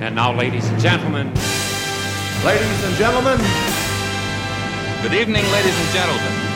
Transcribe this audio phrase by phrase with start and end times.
[0.00, 1.28] And now, ladies and gentlemen.
[2.44, 3.38] Ladies and gentlemen.
[5.02, 6.53] Good evening, ladies and gentlemen.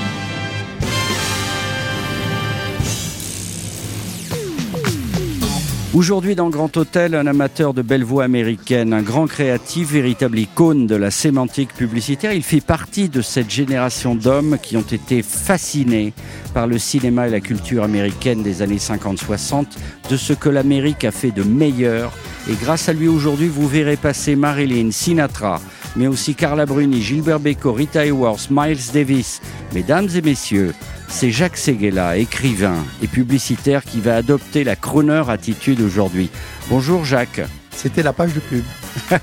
[5.99, 10.87] Aujourd'hui dans Grand Hôtel, un amateur de belle voix américaine, un grand créatif, véritable icône
[10.87, 12.33] de la sémantique publicitaire.
[12.33, 16.13] Il fait partie de cette génération d'hommes qui ont été fascinés
[16.55, 19.67] par le cinéma et la culture américaine des années 50-60,
[20.09, 22.13] de ce que l'Amérique a fait de meilleur.
[22.49, 25.61] Et grâce à lui aujourd'hui, vous verrez passer Marilyn, Sinatra,
[25.99, 29.43] mais aussi Carla Bruni, Gilbert Bécaud, Rita Hayworth, Miles Davis.
[29.75, 30.73] Mesdames et messieurs,
[31.09, 36.31] c'est Jacques Seguela, écrivain et publicitaire, qui va adopter la crooner attitude aujourd'hui.
[36.71, 37.43] Bonjour Jacques.
[37.73, 38.65] C'était la page de pub.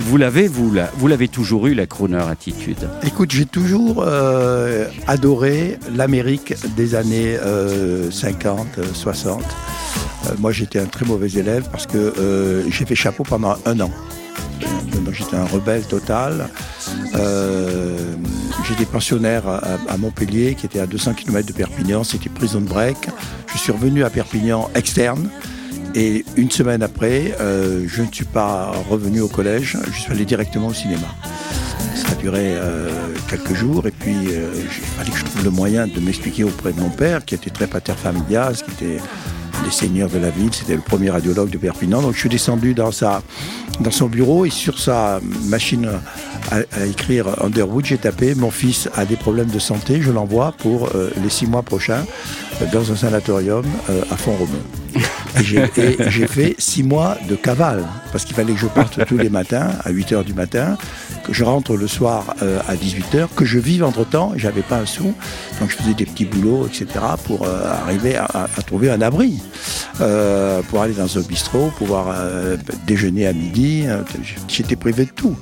[0.00, 2.88] vous l'avez, vous, vous l'avez toujours eu la crooner attitude?
[3.04, 7.36] Écoute, j'ai toujours euh, adoré l'Amérique des années
[8.10, 9.42] 50, euh, 60.
[9.42, 13.90] Euh, moi, j'étais un très mauvais élève parce que j'ai fait chapeau pendant un an.
[15.12, 16.48] J'étais un rebelle total.
[17.14, 17.96] Euh,
[18.68, 22.04] j'étais pensionnaire à, Montpellier, qui était à 200 km de Perpignan.
[22.04, 22.96] C'était prison break.
[23.52, 25.28] Je suis revenu à Perpignan externe.
[25.94, 29.76] Et une semaine après, euh, je ne suis pas revenu au collège.
[29.92, 31.08] Je suis allé directement au cinéma.
[31.94, 32.90] Ça a duré euh,
[33.28, 36.80] quelques jours et puis il fallait que je trouve le moyen de m'expliquer auprès de
[36.80, 39.02] mon père, qui était très pater qui était
[39.64, 40.50] des seigneurs de la ville.
[40.52, 42.02] C'était le premier radiologue de Perpignan.
[42.02, 43.22] Donc je suis descendu dans, sa,
[43.80, 45.88] dans son bureau et sur sa machine
[46.50, 50.88] à, écrire Underwood, j'ai tapé Mon fils a des problèmes de santé, je l'envoie pour
[50.94, 52.04] euh, les six mois prochains
[52.62, 54.62] euh, dans un sanatorium euh, à Font-Romeu.
[55.38, 55.44] Et
[56.08, 59.70] j'ai fait six mois de cavale, parce qu'il fallait que je parte tous les matins
[59.84, 60.76] à 8 h du matin,
[61.30, 64.86] je rentre le soir euh, à 18 h, que je vive entre-temps, j'avais pas un
[64.86, 65.14] sou,
[65.60, 66.86] donc je faisais des petits boulots, etc.,
[67.24, 69.40] pour euh, arriver à, trouver un abri,
[70.00, 72.14] euh, pour aller dans un bistrot, pouvoir
[72.86, 73.86] déjeuner à midi,
[74.48, 75.36] j'étais privé de tout.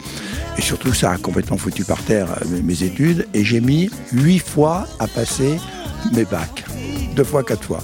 [0.58, 2.28] Et surtout, ça a complètement foutu par terre
[2.62, 5.58] mes études, et j'ai mis huit fois à passer
[6.12, 6.64] mes bacs,
[7.14, 7.80] deux fois, quatre fois.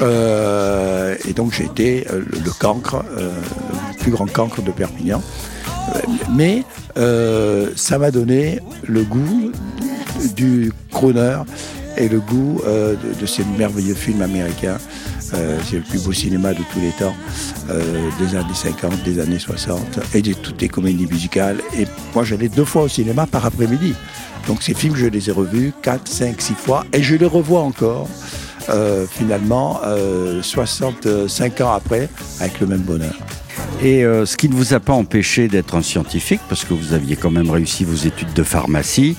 [0.00, 5.22] Et donc j'ai été euh, le cancre, le plus grand cancre de Perpignan.
[6.34, 6.64] Mais
[7.76, 9.52] ça m'a donné le goût
[10.36, 11.38] du crooner
[11.96, 14.78] et le goût de, ces merveilleux films américains.
[15.20, 17.14] c'est le plus beau cinéma de tous les temps,
[18.18, 21.60] des années 50, des années 60, et de toutes les comédies musicales.
[21.76, 23.94] Et moi, j'allais deux fois au cinéma par après-midi.
[24.48, 27.60] Donc ces films, je les ai revus 4, 5, 6 fois, et je les revois
[27.60, 28.08] encore.
[28.70, 29.80] Euh, finalement,
[30.42, 32.08] 65 euh, ans après,
[32.40, 33.14] avec le même bonheur.
[33.82, 36.92] Et euh, ce qui ne vous a pas empêché d'être un scientifique, parce que vous
[36.92, 39.16] aviez quand même réussi vos études de pharmacie.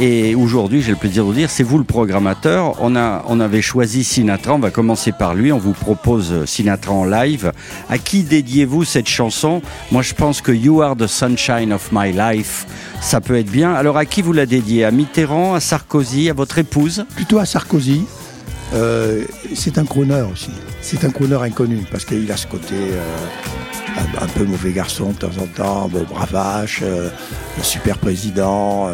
[0.00, 2.76] Et aujourd'hui, j'ai le plaisir de vous dire, c'est vous le programmateur.
[2.80, 5.52] On, a, on avait choisi Sinatra, on va commencer par lui.
[5.52, 7.52] On vous propose Sinatra en live.
[7.90, 9.60] À qui dédiez-vous cette chanson?
[9.90, 12.66] Moi, je pense que You Are the Sunshine of My Life,
[13.00, 13.74] ça peut être bien.
[13.74, 14.84] Alors, à qui vous la dédiez?
[14.84, 17.04] À Mitterrand, à Sarkozy, à votre épouse?
[17.14, 18.04] Plutôt à Sarkozy.
[18.74, 19.24] Euh,
[19.54, 20.50] c'est un crooner aussi.
[20.80, 23.16] C'est un crooner inconnu parce qu'il a ce côté euh,
[24.20, 27.08] un, peu mauvais garçon de temps en temps, bravache, euh,
[27.62, 28.90] super président.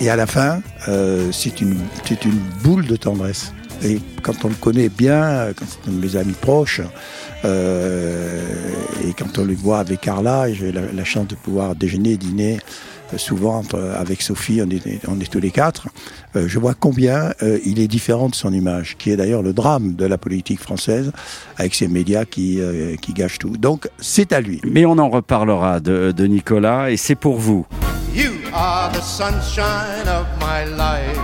[0.00, 0.60] et à la fin,
[1.32, 1.76] c'est une,
[2.24, 3.52] une boule de tendresse.
[3.82, 6.80] Et quand on le connaît bien, quand c'est un de mes amis proches,
[7.44, 12.60] et quand on le voit avec Carla, j'ai la, chance de pouvoir déjeuner, dîner
[13.16, 13.62] souvent
[13.98, 15.88] avec Sophie, on est, on est tous les quatre,
[16.36, 19.52] euh, je vois combien euh, il est différent de son image, qui est d'ailleurs le
[19.52, 21.12] drame de la politique française,
[21.56, 23.56] avec ces médias qui, euh, qui gâchent tout.
[23.56, 24.60] Donc c'est à lui.
[24.64, 27.66] Mais on en reparlera de, de Nicolas, et c'est pour vous.
[28.14, 31.18] You are the sunshine of my life.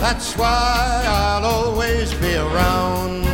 [0.00, 3.27] That's why I'll always be around.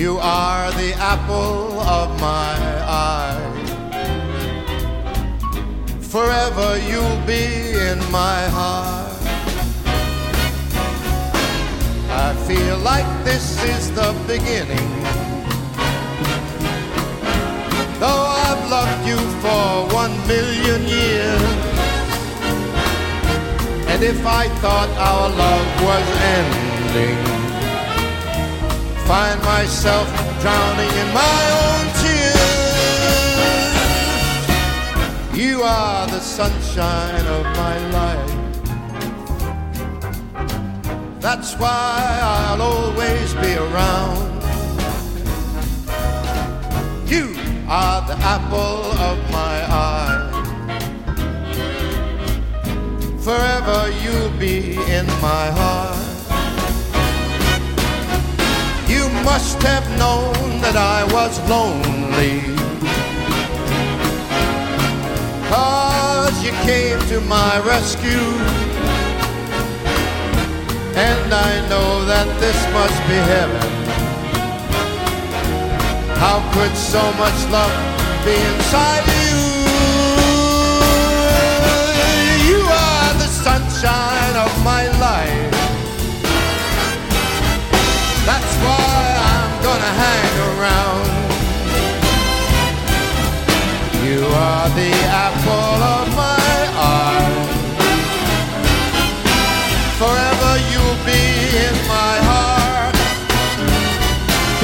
[0.00, 2.56] You are the apple of my
[2.88, 3.36] eye.
[6.00, 7.44] Forever you'll be
[7.88, 9.12] in my heart.
[12.08, 14.90] I feel like this is the beginning.
[18.00, 21.42] Though I've loved you for one million years.
[23.92, 26.06] And if I thought our love was
[26.38, 27.39] ending
[29.10, 30.06] find myself
[30.40, 32.52] drowning in my own tears.
[35.34, 38.32] You are the sunshine of my life.
[41.20, 44.28] That's why I'll always be around.
[47.14, 47.34] You
[47.68, 49.56] are the apple of my
[49.88, 50.28] eye.
[53.26, 55.99] Forever you'll be in my heart.
[59.32, 62.34] Must have known that I was lonely.
[65.52, 68.28] Cause you came to my rescue.
[71.08, 73.70] And I know that this must be heaven.
[76.24, 77.76] How could so much love
[78.26, 79.38] be inside you?
[82.50, 84.09] You are the sunshine
[90.02, 91.06] hang around.
[94.06, 94.92] You are the
[95.26, 96.56] apple of my
[96.96, 97.36] eye.
[100.00, 101.24] Forever you'll be
[101.66, 102.96] in my heart.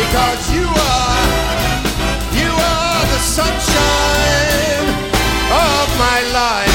[0.01, 0.67] Because you
[0.97, 1.25] are,
[2.41, 4.89] you are the sunshine
[5.69, 6.66] of my life.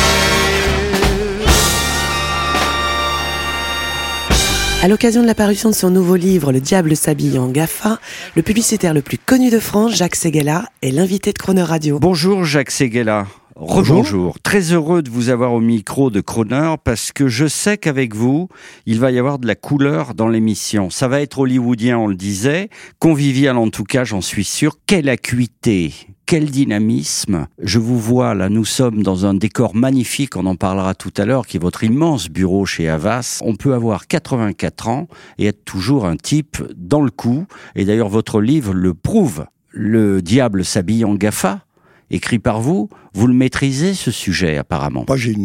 [4.84, 8.00] À l'occasion de la parution de son nouveau livre Le diable s'habille en GAFA,
[8.36, 12.00] le publicitaire le plus connu de France, Jacques Seguela, est l'invité de Croner Radio.
[12.00, 13.28] Bonjour Jacques Seguela.
[13.56, 14.40] Rebonjour.
[14.40, 18.50] Très heureux de vous avoir au micro de Croner parce que je sais qu'avec vous,
[18.88, 20.90] il va y avoir de la couleur dans l'émission.
[20.90, 24.78] Ça va être hollywoodien, on le disait, convivial en tout cas, j'en suis sûr.
[24.88, 25.94] Quelle acuité,
[26.32, 27.48] quel dynamisme.
[27.62, 31.26] Je vous vois là, nous sommes dans un décor magnifique, on en parlera tout à
[31.26, 33.40] l'heure, qui est votre immense bureau chez Havas.
[33.44, 37.48] On peut avoir 84 ans et être toujours un type dans le coup.
[37.76, 39.46] Et d'ailleurs, votre livre le prouve.
[39.72, 41.66] Le diable s'habille en GAFA
[42.12, 42.88] écrit par vous.
[43.14, 45.04] Vous le maîtrisez, ce sujet, apparemment.
[45.10, 45.36] Moi, j'ai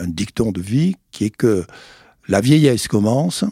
[0.00, 1.64] un dicton de vie qui est que
[2.28, 3.42] la vieillesse commence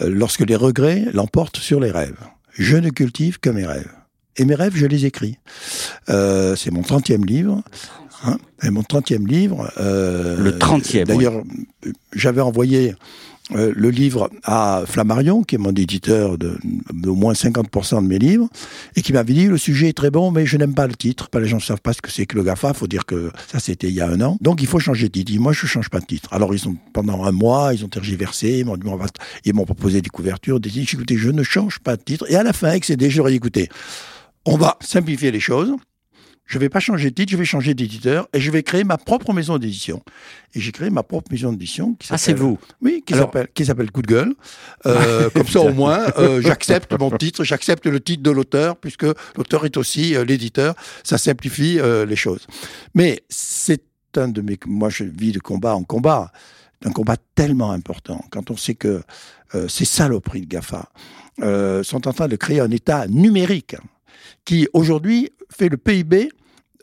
[0.00, 2.20] euh, lorsque les regrets l'emportent sur les rêves.
[2.52, 3.97] Je ne cultive que mes rêves.
[4.38, 5.36] Et mes rêves, je les écris.
[6.08, 7.62] Euh, c'est mon 30e livre.
[8.24, 9.70] Hein, et mon 30e livre.
[9.78, 11.42] euh, Le 30e, D'ailleurs,
[12.14, 12.94] j'avais envoyé
[13.54, 16.58] euh, le livre à Flammarion, qui est mon éditeur de,
[16.92, 18.48] d'au moins 50% de mes livres,
[18.96, 21.28] et qui m'avait dit le sujet est très bon, mais je n'aime pas le titre.
[21.30, 22.74] Pas les gens ne savent pas ce que c'est que le GAFA.
[22.74, 24.36] faut dire que ça, c'était il y a un an.
[24.40, 25.30] Donc, il faut changer de titre.
[25.30, 26.28] Il dit, Moi, je change pas de titre.
[26.32, 29.06] Alors, ils ont, pendant un mois, ils ont tergiversé, ils m'ont, dit, on va-
[29.44, 30.92] ils m'ont proposé des couvertures, des titres.
[30.94, 32.26] Écoutez, je ne change pas de titre.
[32.28, 33.68] Et à la fin, excédé, je leur ai dit, écoutez,
[34.52, 35.72] on va simplifier les choses.
[36.46, 38.96] Je vais pas changer de titre, je vais changer d'éditeur et je vais créer ma
[38.96, 40.02] propre maison d'édition.
[40.54, 43.26] Et j'ai créé ma propre maison d'édition qui Ah, c'est s'appelle- vous oui, qui Alors-
[43.26, 44.34] s'appelle qui s'appelle Coup de gueule.
[44.86, 49.04] Euh, comme ça au moins, euh, j'accepte mon titre, j'accepte le titre de l'auteur puisque
[49.36, 50.74] l'auteur est aussi euh, l'éditeur.
[51.04, 52.46] Ça simplifie euh, les choses.
[52.94, 53.82] Mais c'est
[54.16, 56.32] un de mes, moi je vis de combat en combat,
[56.82, 59.02] un combat tellement important quand on sait que
[59.68, 60.88] ces saloperies de Gafa
[61.82, 63.76] sont en train de créer un État numérique
[64.44, 66.28] qui aujourd'hui fait le PIB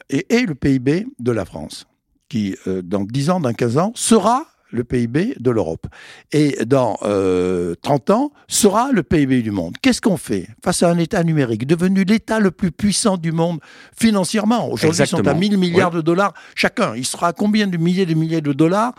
[0.09, 1.85] et est le PIB de la France,
[2.29, 5.87] qui euh, dans 10 ans, dans 15 ans, sera le PIB de l'Europe.
[6.33, 9.75] Et dans euh, 30 ans, sera le PIB du monde.
[9.81, 13.59] Qu'est-ce qu'on fait face à un État numérique devenu l'État le plus puissant du monde
[13.97, 14.69] financièrement?
[14.69, 15.39] Aujourd'hui, ils sont à Exactement.
[15.39, 16.93] 1000 milliards de dollars chacun.
[16.95, 18.93] Il sera à combien de milliers de milliers de dollars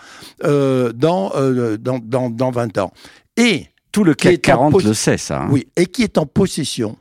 [0.45, 2.93] euh, dans, euh, dans, dans, dans 20 ans?
[3.37, 5.43] Et Tout le CAC en 40 pos- le sait, ça.
[5.43, 5.49] hein.
[5.51, 6.97] oui, et qui est en possession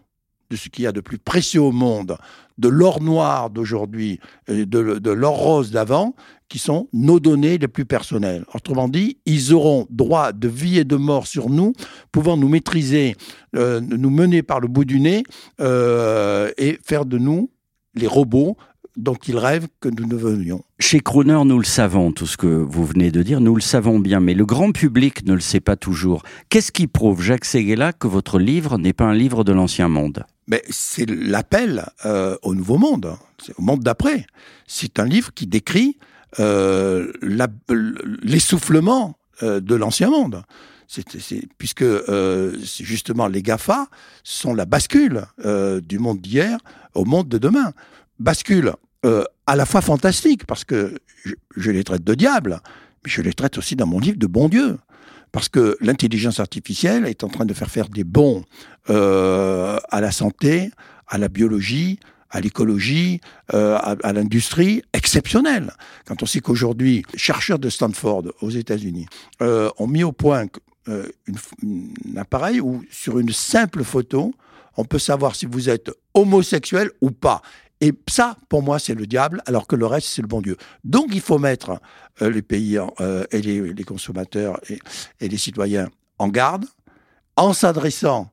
[0.49, 2.17] de ce qu'il y a de plus précieux au monde,
[2.57, 6.15] de l'or noir d'aujourd'hui, de l'or rose d'avant,
[6.49, 8.45] qui sont nos données les plus personnelles.
[8.53, 11.73] Autrement dit, ils auront droit de vie et de mort sur nous,
[12.11, 13.15] pouvant nous maîtriser,
[13.55, 15.23] euh, nous mener par le bout du nez
[15.59, 17.49] euh, et faire de nous
[17.95, 18.57] les robots
[18.97, 20.63] dont ils rêvent que nous devenions.
[20.79, 23.99] Chez Croner, nous le savons, tout ce que vous venez de dire, nous le savons
[23.99, 26.23] bien, mais le grand public ne le sait pas toujours.
[26.49, 30.25] Qu'est-ce qui prouve, Jacques Seguela, que votre livre n'est pas un livre de l'ancien monde?
[30.47, 33.15] Mais c'est l'appel euh, au nouveau monde,
[33.57, 34.25] au monde d'après.
[34.67, 35.97] C'est un livre qui décrit
[36.39, 37.11] euh,
[38.21, 40.43] l'essoufflement euh, de l'ancien monde.
[41.57, 41.83] Puisque
[42.63, 43.87] justement les GAFA
[44.23, 45.25] sont la bascule
[45.81, 46.59] du monde d'hier
[46.93, 47.73] au monde de demain.
[48.19, 48.73] Bascule
[49.05, 50.97] euh, à la fois fantastique, parce que
[51.55, 52.59] je, les traite de diables,
[53.03, 54.79] mais je les traite aussi dans mon livre de bon Dieu.
[55.31, 58.43] Parce que l'intelligence artificielle est en train de faire faire des bons
[58.89, 60.71] euh, à la santé,
[61.07, 61.99] à la biologie,
[62.31, 63.21] à l'écologie,
[63.53, 65.71] euh, à, l'industrie, exceptionnels.
[66.07, 69.05] Quand on sait qu'aujourd'hui, chercheurs de Stanford aux États-Unis
[69.39, 70.47] ont mis au point
[70.87, 71.03] un
[72.17, 74.33] appareil où, sur une simple photo,
[74.77, 77.41] on peut savoir si vous êtes homosexuel ou pas.
[77.85, 80.57] Et ça, pour moi, c'est le diable, alors que le reste, c'est le bon Dieu.
[80.83, 81.79] Donc, il faut mettre
[82.23, 84.79] euh, les pays euh, et les, consommateurs et,
[85.21, 85.87] et les citoyens
[86.17, 86.65] en garde,
[87.35, 88.31] en s'adressant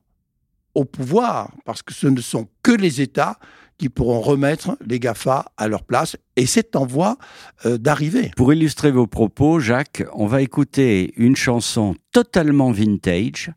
[0.73, 3.37] au pouvoir, parce que ce ne sont que les États
[3.77, 7.19] qui pourront remettre les GAFA à leur place, et c'est en voie
[7.67, 8.31] euh, d'arriver.
[8.35, 13.51] Pour illustrer vos propos, Jacques, on va écouter une chanson totalement vintage,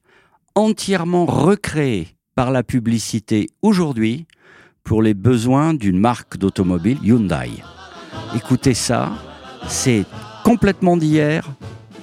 [0.55, 4.27] entièrement recréée par la publicité aujourd'hui
[4.87, 7.51] pour les besoins d'une marque d'automobile Hyundai.
[8.35, 9.11] Écoutez ça,
[9.67, 10.05] c'est
[10.45, 11.45] complètement d'hier,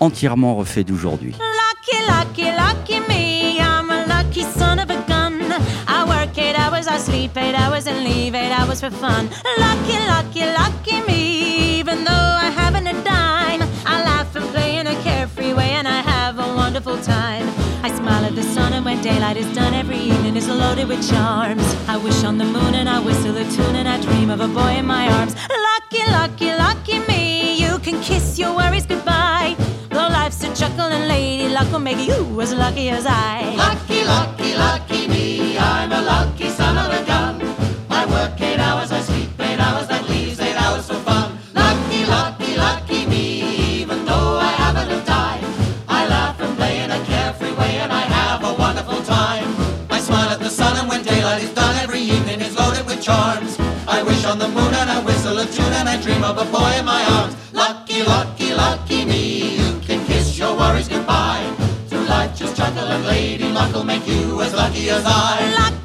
[0.02, 1.34] entièrement refait d'aujourd'hui.
[1.34, 3.60] Lucky, lucky, lucky me.
[3.60, 5.40] I'm a lucky son of a gun.
[5.88, 9.30] I work eight hours, I sleep eight hours, and leave eight hours for fun.
[9.58, 11.80] Lucky, lucky, lucky me.
[11.80, 15.88] Even though I haven't a dime, I laugh and play in a carefree way, and
[15.88, 17.63] I have a wonderful time.
[17.86, 21.06] I smile at the sun, and when daylight is done, every evening is loaded with
[21.10, 21.68] charms.
[21.90, 24.48] I wish on the moon, and I whistle a tune, and I dream of a
[24.48, 25.36] boy in my arms.
[25.70, 27.56] Lucky, lucky, lucky me.
[27.62, 29.58] You can kiss your worries goodbye.
[29.90, 33.54] Though life's a chuckle and lady luck will make you as lucky as I.
[33.58, 35.58] Lucky, lucky, lucky me.
[35.58, 37.43] I'm a lucky son of a gun.
[53.04, 53.58] Charms.
[53.86, 56.46] I wish on the moon, and I whistle a tune, and I dream of a
[56.46, 57.36] boy in my arms.
[57.52, 59.58] Lucky, lucky, lucky me.
[59.58, 61.44] You can kiss your worries goodbye.
[61.90, 65.36] Through life, just chuckle, and lady luck will make you as lucky as I.
[65.60, 65.83] Lucky,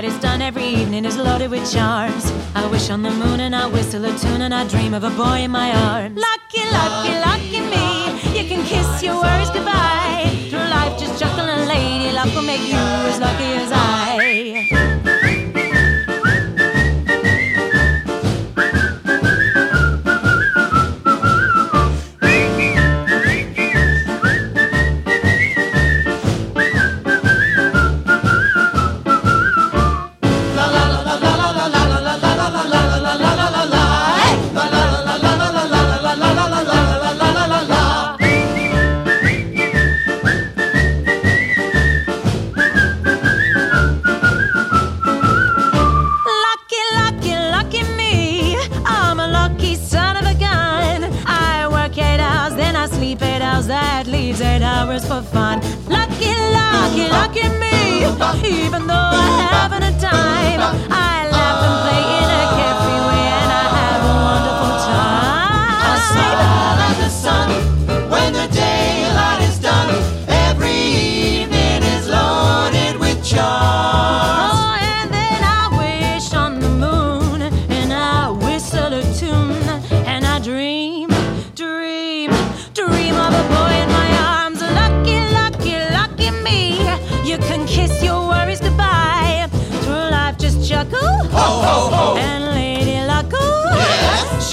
[0.00, 2.32] daylight is done, every evening is loaded with charms.
[2.54, 5.10] I wish on the moon, and I whistle a tune, and I dream of a
[5.10, 6.16] boy in my arms.
[6.16, 8.38] Lucky, lucky, lucky me.
[8.38, 10.30] You can kiss your worries goodbye.
[10.50, 12.78] Through life, just chuckle and lady luck will make you
[13.10, 14.37] as lucky as I.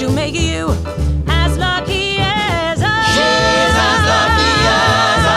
[0.06, 0.68] she'll make you
[1.26, 3.02] as lucky as I.
[3.14, 5.28] She's as lucky as I.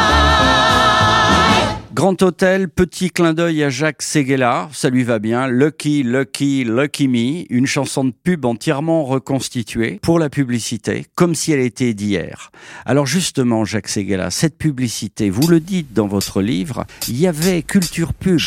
[1.93, 5.47] Grand Hôtel, petit clin d'œil à Jacques Seguela, ça lui va bien.
[5.47, 11.51] Lucky, Lucky, Lucky Me, une chanson de pub entièrement reconstituée pour la publicité, comme si
[11.51, 12.51] elle était d'hier.
[12.85, 17.61] Alors justement, Jacques Seguela, cette publicité, vous le dites dans votre livre, il y avait
[17.63, 18.39] culture pub.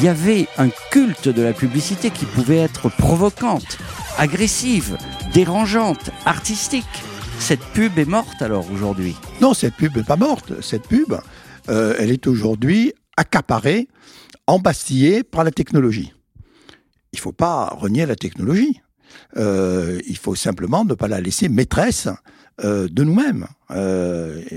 [0.00, 3.76] Il y avait un culte de la publicité qui pouvait être provocante,
[4.16, 4.96] agressive,
[5.34, 6.86] dérangeante, artistique.
[7.38, 9.14] Cette pub est morte alors aujourd'hui.
[9.42, 10.62] Non, cette pub n'est pas morte.
[10.62, 11.12] Cette pub,
[11.68, 13.88] euh, elle est aujourd'hui accaparée,
[14.46, 16.14] embastillée par la technologie.
[17.12, 18.80] Il ne faut pas renier la technologie.
[19.36, 22.08] Euh, il faut simplement ne pas la laisser maîtresse
[22.64, 23.48] euh, de nous-mêmes.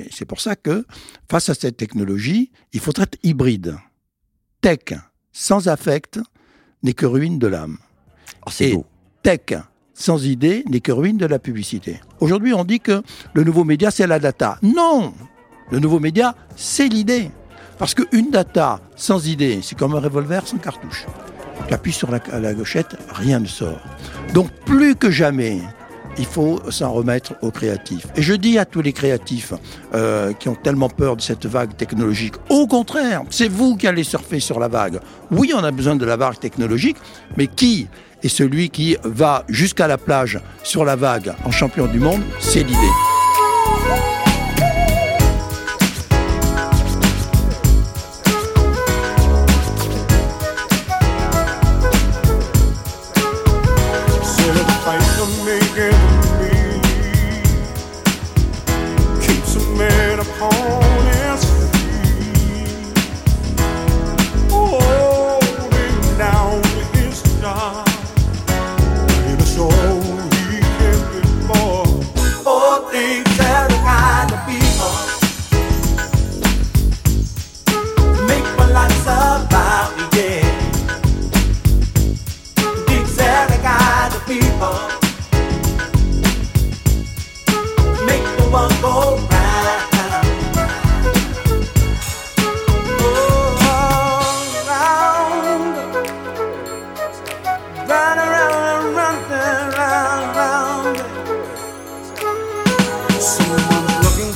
[0.09, 0.85] C'est pour ça que,
[1.29, 3.75] face à cette technologie, il faut être hybride.
[4.62, 4.93] Tech
[5.33, 6.19] sans affect
[6.83, 7.77] n'est que ruine de l'âme.
[8.45, 8.85] Oh, c'est Et beau.
[9.23, 9.53] tech
[9.93, 11.99] sans idée n'est que ruine de la publicité.
[12.19, 14.57] Aujourd'hui, on dit que le nouveau média, c'est la data.
[14.61, 15.13] Non
[15.71, 17.29] Le nouveau média, c'est l'idée.
[17.77, 21.05] Parce qu'une data sans idée, c'est comme un revolver sans cartouche.
[21.67, 23.79] Tu appuies sur la, la gauchette, rien ne sort.
[24.33, 25.59] Donc, plus que jamais,
[26.17, 28.08] il faut s'en remettre aux créatifs.
[28.15, 29.53] Et je dis à tous les créatifs
[29.93, 34.03] euh, qui ont tellement peur de cette vague technologique, au contraire, c'est vous qui allez
[34.03, 35.00] surfer sur la vague.
[35.32, 36.98] Oui, on a besoin de la vague technologique,
[37.38, 37.88] mais qui
[38.22, 42.63] est celui qui va jusqu'à la plage sur la vague en champion du monde C'est
[42.63, 44.22] l'idée.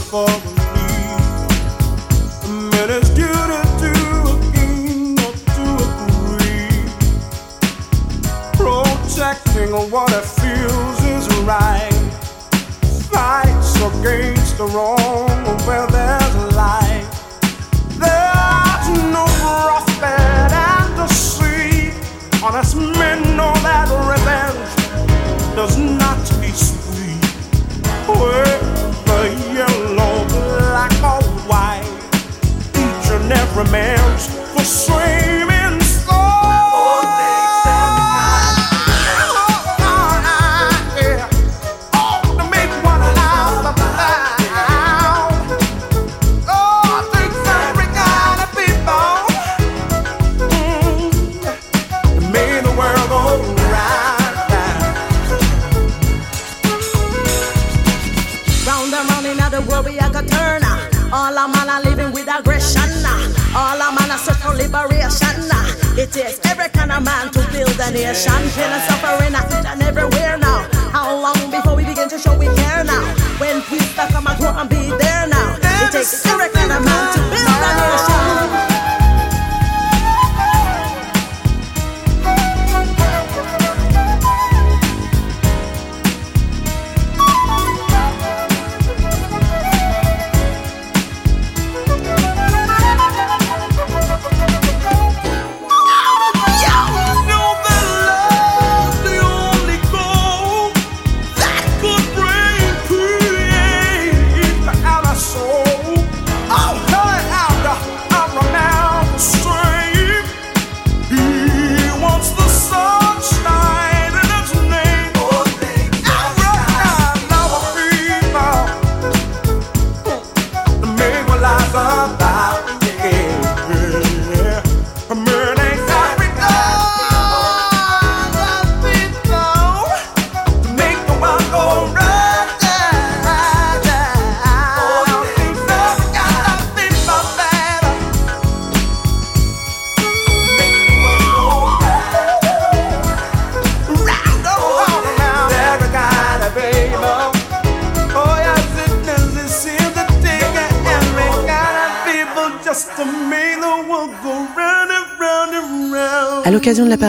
[0.07, 0.56] for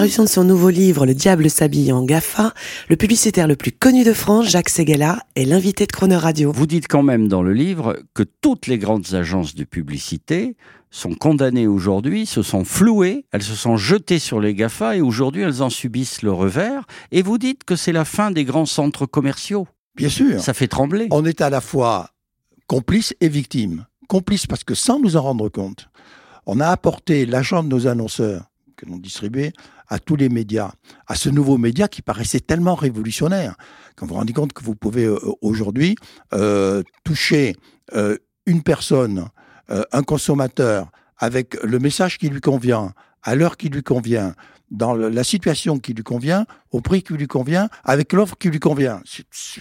[0.08, 2.54] parution de son nouveau livre Le diable s'habille en GAFA,
[2.88, 6.50] le publicitaire le plus connu de France, Jacques Seguela, est l'invité de Chrono Radio.
[6.50, 10.56] Vous dites quand même dans le livre que toutes les grandes agences de publicité
[10.90, 15.42] sont condamnées aujourd'hui, se sont flouées, elles se sont jetées sur les GAFA et aujourd'hui
[15.42, 16.86] elles en subissent le revers.
[17.12, 19.68] Et vous dites que c'est la fin des grands centres commerciaux.
[19.94, 20.40] Bien sûr.
[20.40, 21.08] Ça fait trembler.
[21.10, 22.12] On est à la fois
[22.66, 23.84] complice et victime.
[24.08, 25.90] Complice parce que sans nous en rendre compte,
[26.46, 28.46] on a apporté l'agent de nos annonceurs
[28.78, 29.52] que l'on distribuait
[29.88, 30.72] à tous les médias,
[31.06, 33.56] à ce nouveau média qui paraissait tellement révolutionnaire.
[33.96, 35.96] Quand vous vous rendez compte que vous pouvez euh, aujourd'hui
[36.34, 37.56] euh, toucher
[37.94, 39.28] euh, une personne,
[39.92, 44.34] un consommateur, avec le message qui lui convient, à l'heure qui lui convient,
[44.70, 48.60] dans la situation qui lui convient, au prix qui lui convient, avec l'offre qui lui
[48.60, 49.02] convient.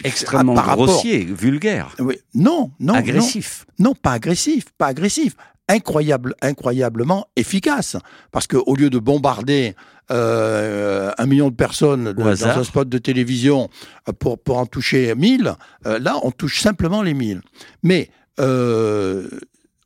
[0.04, 2.16] Extrêmement rapport- grossier, vulgaire, oui.
[2.34, 2.94] Non, non.
[2.94, 3.66] agressif.
[3.80, 5.36] Non, non, pas agressif, pas agressif.
[5.70, 7.98] Incroyable, incroyablement efficace.
[8.32, 9.76] Parce qu'au lieu de bombarder
[10.12, 13.70] euh, un million de personnes de- dans un spot de télévision
[14.08, 15.54] euh, pour, pour en toucher 1000,
[15.86, 17.42] euh, là, on touche simplement les 1000.
[17.84, 19.28] Mais euh,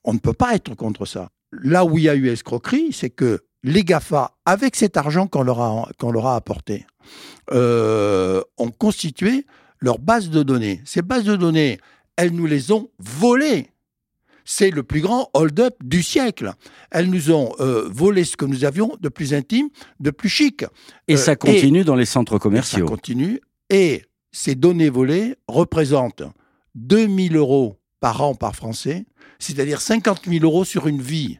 [0.03, 1.29] on ne peut pas être contre ça.
[1.51, 5.41] Là où il y a eu escroquerie, c'est que les GAFA, avec cet argent qu'on
[5.43, 6.85] leur a, qu'on leur a apporté,
[7.51, 9.45] euh, ont constitué
[9.79, 10.81] leur base de données.
[10.85, 11.79] Ces bases de données,
[12.15, 13.70] elles nous les ont volées.
[14.45, 16.53] C'est le plus grand hold-up du siècle.
[16.91, 20.65] Elles nous ont euh, volé ce que nous avions de plus intime, de plus chic.
[21.07, 22.85] Et Euh, ça continue dans les centres Ça commerciaux.
[22.85, 23.39] continue.
[23.69, 26.23] Et ces données volées représentent
[26.75, 29.05] 2000 euros par an par Français,
[29.39, 31.37] c'est-à-dire 50 000 euros sur une vie.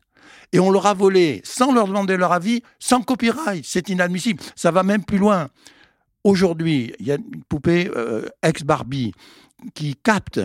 [0.53, 3.63] Et on leur a volé sans leur demander leur avis, sans copyright.
[3.65, 4.41] C'est inadmissible.
[4.55, 5.47] Ça va même plus loin.
[6.23, 9.13] Aujourd'hui, il y a une poupée euh, ex-Barbie
[9.73, 10.39] qui capte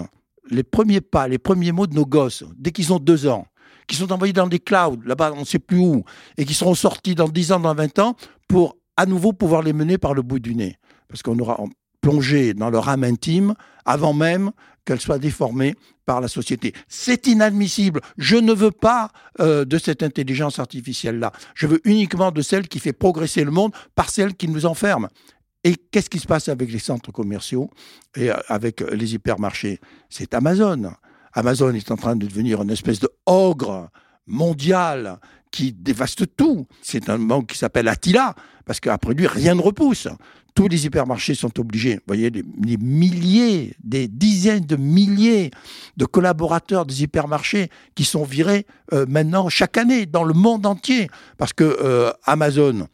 [0.50, 3.46] les premiers pas, les premiers mots de nos gosses dès qu'ils ont deux ans,
[3.86, 6.04] qui sont envoyés dans des clouds, là-bas, on ne sait plus où,
[6.36, 8.16] et qui seront sortis dans 10 ans, dans 20 ans,
[8.48, 10.76] pour à nouveau pouvoir les mener par le bout du nez.
[11.08, 11.58] Parce qu'on aura
[12.00, 13.54] plongé dans leur âme intime
[13.84, 14.50] avant même
[14.84, 16.72] qu'elle soit déformée par la société.
[16.88, 18.00] C'est inadmissible.
[18.16, 21.32] Je ne veux pas euh, de cette intelligence artificielle-là.
[21.54, 25.08] Je veux uniquement de celle qui fait progresser le monde par celle qui nous enferme.
[25.66, 27.68] Et qu'est-ce qui se passe avec les centres commerciaux
[28.14, 29.80] et euh, avec euh, les hypermarchés?
[30.08, 30.92] C'est Amazon.
[31.32, 33.90] Amazon est en train de devenir une espèce de ogre
[34.28, 35.18] mondial
[35.50, 36.68] qui dévaste tout.
[36.82, 40.06] C'est un monde qui s'appelle Attila, parce qu'après lui, rien ne repousse.
[40.54, 42.44] tous les hypermarchés sont obligés, vous voyez, des,
[42.78, 45.50] milliers, des dizaines de milliers
[45.96, 51.08] de collaborateurs des hypermarchés qui sont virés euh, maintenant chaque année dans le monde entier.
[51.38, 52.86] Parce que Amazon,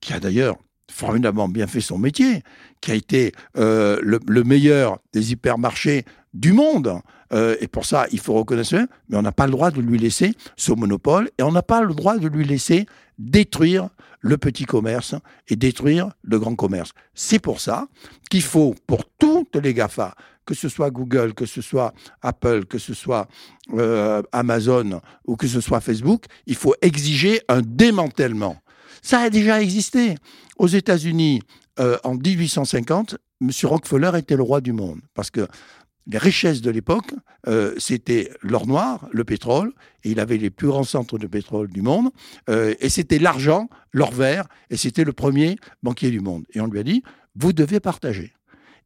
[0.00, 0.56] qui a d'ailleurs
[0.92, 2.42] formidablement bien fait son métier,
[2.80, 7.00] qui a été euh, le, le meilleur des hypermarchés du monde,
[7.32, 8.74] euh, et pour ça, il faut reconnaître,
[9.08, 11.82] mais on n'a pas le droit de lui laisser ce monopole, et on n'a pas
[11.82, 12.86] le droit de lui laisser
[13.18, 13.88] détruire
[14.20, 15.14] le petit commerce
[15.48, 16.92] et détruire le grand commerce.
[17.14, 17.88] C'est pour ça
[18.30, 22.78] qu'il faut, pour toutes les GAFA, que ce soit Google, que ce soit Apple, que
[22.78, 23.28] ce soit
[23.74, 28.56] euh, Amazon ou que ce soit Facebook, il faut exiger un démantèlement.
[29.02, 30.14] Ça a déjà existé.
[30.58, 31.42] Aux États-Unis,
[31.80, 33.50] euh, en 1850, M.
[33.64, 35.00] Rockefeller était le roi du monde.
[35.14, 35.46] Parce que
[36.06, 37.12] les richesses de l'époque,
[37.46, 39.72] euh, c'était l'or noir, le pétrole,
[40.04, 42.10] il avait les plus grands centres de pétrole du monde,
[42.48, 46.44] euh, et c'était l'argent, l'or vert, et c'était le premier banquier du monde.
[46.54, 47.02] Et on lui a dit,
[47.36, 48.32] vous devez partager.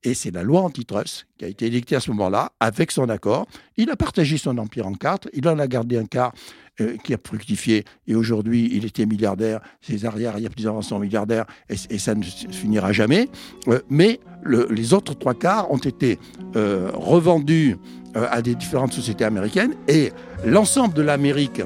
[0.03, 3.47] Et c'est la loi antitrust qui a été édictée à ce moment-là, avec son accord.
[3.77, 6.33] Il a partagé son empire en quatre, il en a gardé un quart
[6.81, 10.83] euh, qui a fructifié, et aujourd'hui il était milliardaire, ses arrières, il y a plusieurs
[10.85, 13.29] sont milliardaires, et, et ça ne finira jamais.
[13.69, 16.19] Euh, mais le- les autres trois quarts ont été
[16.57, 17.77] euh, revendus
[18.17, 20.13] euh, à des différentes sociétés américaines, et
[20.45, 21.63] l'ensemble de l'Amérique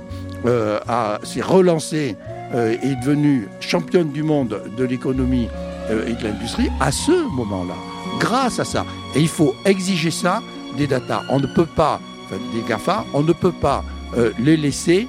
[0.46, 0.78] euh,
[1.22, 2.16] s'est relancé
[2.54, 5.46] et est devenue championne du monde de l'économie
[5.88, 7.74] et de l'industrie à ce moment-là,
[8.18, 8.84] grâce à ça.
[9.14, 10.42] Et il faut exiger ça
[10.76, 11.22] des data.
[11.30, 13.84] On ne peut pas, enfin, des GAFA, on ne peut pas
[14.16, 15.08] euh, les laisser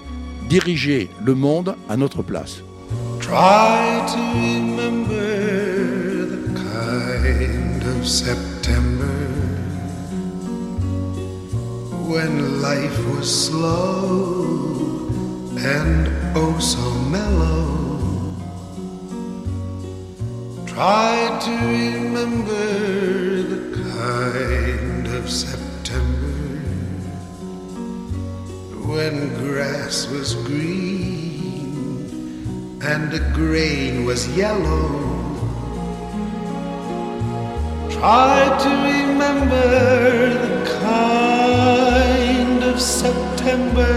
[0.49, 2.61] diriger le monde à notre place.
[3.19, 9.07] Try to remember the kind of September
[12.09, 15.07] when life was slow
[15.57, 18.33] and oh so mellow.
[20.65, 22.67] Try to remember
[23.43, 23.61] the
[23.95, 26.20] kind of September
[28.91, 32.03] when grass was green
[32.83, 34.89] and the grain was yellow.
[37.89, 39.67] Try to remember
[40.45, 43.95] the kind of September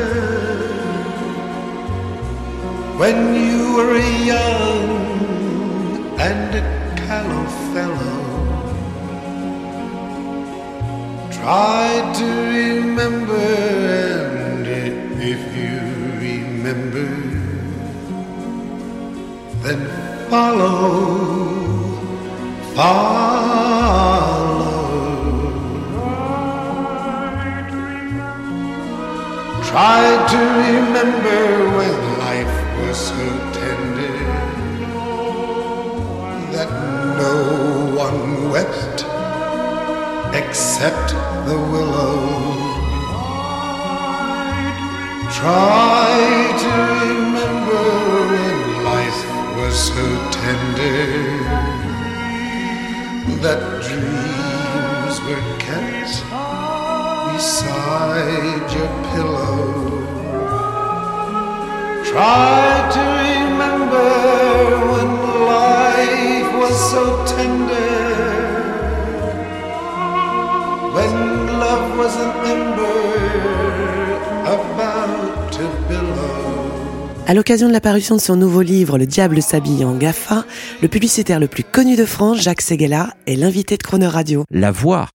[3.00, 4.90] when you were a young
[6.20, 6.64] and a
[7.04, 8.22] callow fellow.
[11.33, 11.88] Try
[12.20, 12.26] to
[12.59, 14.13] remember,
[19.64, 21.55] then follow,
[22.74, 23.55] follow.
[29.64, 31.40] Try to remember
[31.77, 33.24] when life was so
[33.57, 34.18] tender
[36.53, 36.70] that
[37.22, 37.37] no
[37.96, 39.07] one wept
[40.35, 41.09] except
[41.48, 42.20] the willow.
[45.33, 46.12] Try
[46.62, 46.70] to
[47.07, 48.63] remember
[49.64, 51.07] was so tender
[53.44, 56.14] that dreams were kept
[57.33, 59.62] beside your pillow.
[62.11, 62.61] Try
[62.96, 64.11] to remember
[64.92, 65.11] when
[65.57, 67.03] life was so
[67.35, 67.96] tender,
[70.94, 71.14] when
[71.64, 73.00] love was an ember
[74.57, 76.63] about to billow.
[77.26, 80.44] À l'occasion de la parution de son nouveau livre Le diable s'habille en GAFA,
[80.82, 84.44] le publicitaire le plus connu de France, Jacques Seguela, est l'invité de Chrono Radio.
[84.50, 85.08] La voix,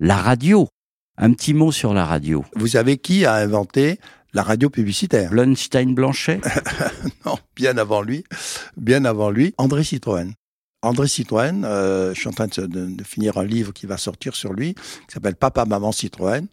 [0.00, 0.68] la radio.
[1.18, 2.44] Un petit mot sur la radio.
[2.56, 3.98] Vous savez qui a inventé
[4.32, 5.30] la radio publicitaire?
[5.30, 6.40] Blunstein Blanchet
[7.26, 8.24] Non, bien avant lui,
[8.76, 10.32] bien avant lui, André Citroën.
[10.82, 13.96] André Citroën, euh, je suis en train de, de- de finir un livre qui va
[13.96, 16.46] sortir sur lui, qui s'appelle Papa, Maman Citroën,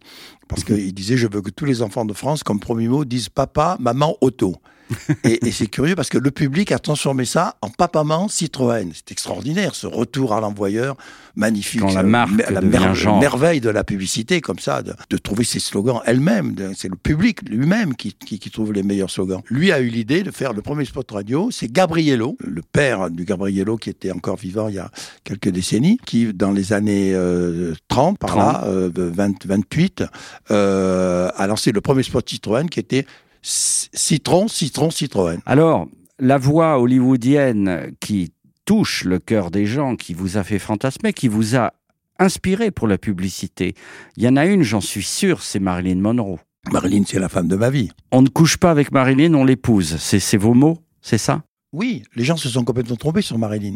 [0.48, 3.28] parce qu'il disait, je veux que tous les enfants de France, comme premier mot, disent
[3.28, 4.56] Papa, Maman, Auto.
[5.24, 8.90] et et c'est curieux parce que le public a transformé ça en Papa, Maman Citroën.
[8.94, 10.96] C'est extraordinaire, ce retour à l'envoyeur,
[11.36, 11.80] magnifique.
[11.80, 13.18] Quand la Ce- marque la devient genre.
[13.20, 16.54] merveille de la publicité, comme ça, de, de trouver ses slogans elle-même.
[16.76, 19.40] C'est le public lui-même qui, qui, qui trouve les meilleurs slogans.
[19.50, 21.50] Lui a eu l'idée de faire le premier spot radio.
[21.50, 24.90] C'est Gabriello, le père du Gabriello qui était encore vivant il y a
[25.24, 28.40] quelques décennies, qui, dans les années euh, 30, par 30.
[28.42, 30.04] là, euh, 20, 28,
[30.50, 33.06] euh, a lancé le premier spot Citroën qui était
[33.46, 35.38] Citron, Citron, Citroën.
[35.44, 35.86] Alors,
[36.18, 38.32] la voix hollywoodienne qui
[38.64, 41.74] touche le cœur des gens, qui vous a fait fantasmer, qui vous a
[42.18, 43.74] inspiré pour la publicité,
[44.16, 46.38] il y en a une, j'en suis sûr, c'est Marilyn Monroe.
[46.72, 47.90] Marilyn, c'est la femme de ma vie.
[48.12, 49.96] On ne couche pas avec Marilyn, on l'épouse.
[49.98, 51.42] C'est c'est vos mots, c'est ça?
[51.74, 53.74] Oui, les gens se sont complètement trompés sur Marilyn.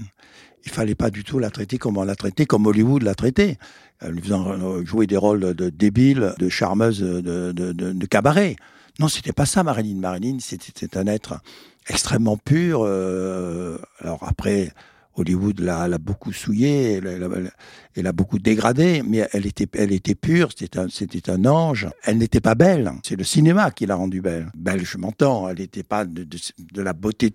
[0.64, 3.58] il fallait pas du tout la traiter comme on l'a traité, comme Hollywood l'a traité.
[4.00, 8.56] Elle lui faisant jouer des rôles de débiles, de charmeuses de, de, de, de cabaret.
[8.98, 9.96] Non, c'était pas ça, Marilyn.
[10.00, 11.40] Marilyn, c'était un être
[11.88, 12.82] extrêmement pur.
[12.84, 14.72] euh, alors après,
[15.14, 17.50] Hollywood l'a l'a beaucoup souillé, elle, elle- elle-
[17.96, 20.86] elle a beaucoup dégradé, mais elle était, elle était pure, c'était un,
[21.28, 21.88] un ange.
[22.04, 22.92] Elle n'était pas belle.
[23.04, 24.50] C'est le cinéma qui l'a rendue belle.
[24.56, 25.48] Belle, je m'entends.
[25.48, 26.38] Elle n'était pas de, de,
[26.72, 27.34] de la beauté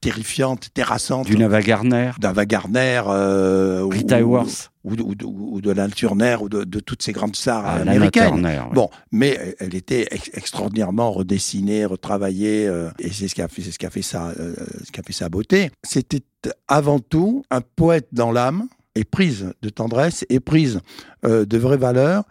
[0.00, 5.60] terrifiante, terrassante Du Nava Garner, d'Ava Gardner, euh, ou- Rita Hayworth, ou, ou, ou, ou
[5.60, 8.28] de Lana Turner, ou de, de toutes ces grandes stars ah, américaines.
[8.28, 8.74] Turner, ouais.
[8.74, 13.62] Bon, mais elle était ex- extraordinairement redessinée, retravaillée, euh, et c'est ce qui a fait,
[13.62, 15.70] c'est ce qui a fait sa, euh, ce qui a fait sa beauté.
[15.82, 16.22] C'était
[16.68, 20.80] avant tout un poète dans l'âme, éprise de tendresse, éprise
[21.24, 22.24] euh, de vraies valeurs,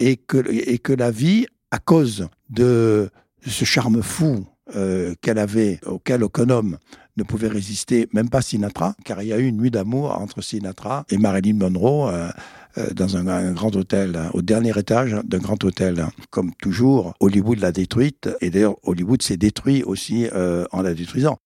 [0.00, 3.10] et que, et que la vie, à cause de
[3.46, 4.44] ce charme fou
[4.74, 6.78] euh, qu'elle avait, auquel aucun homme
[7.20, 10.40] ne pouvait résister, même pas Sinatra, car il y a eu une nuit d'amour entre
[10.40, 12.10] Sinatra et Marilyn Monroe.
[12.12, 12.30] euh,
[12.78, 16.06] euh, dans un, grand hôtel, hein, au dernier étage d'un grand hôtel.
[16.30, 21.38] Comme toujours, Hollywood l'a détruite, et d'ailleurs Hollywood s'est détruit aussi euh, en la détruisant.